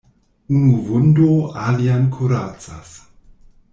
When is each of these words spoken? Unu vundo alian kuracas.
Unu 0.55 0.69
vundo 0.87 1.29
alian 1.65 2.09
kuracas. 2.17 2.89